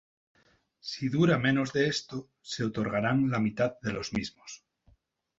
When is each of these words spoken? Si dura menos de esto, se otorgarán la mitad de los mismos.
Si 0.89 1.09
dura 1.09 1.37
menos 1.37 1.73
de 1.73 1.85
esto, 1.85 2.31
se 2.41 2.63
otorgarán 2.63 3.29
la 3.29 3.37
mitad 3.37 3.75
de 3.83 3.93
los 3.93 4.13
mismos. 4.13 4.63